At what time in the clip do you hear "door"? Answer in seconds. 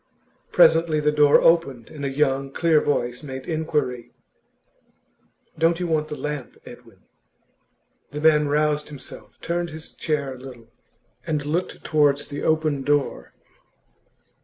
1.11-1.39, 12.81-13.35